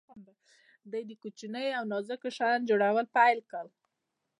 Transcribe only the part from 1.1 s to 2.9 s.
کوچنیو او نازکو شیانو